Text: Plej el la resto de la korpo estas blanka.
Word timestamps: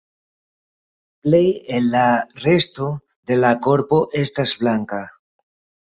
Plej 1.27 1.41
el 1.79 1.91
la 1.95 2.05
resto 2.45 2.89
de 3.33 3.39
la 3.45 3.55
korpo 3.69 4.03
estas 4.23 4.59
blanka. 4.63 5.03